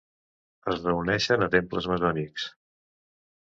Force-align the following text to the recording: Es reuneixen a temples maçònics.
Es 0.73 0.81
reuneixen 0.87 1.47
a 1.47 1.51
temples 1.59 1.91
maçònics. 1.95 2.51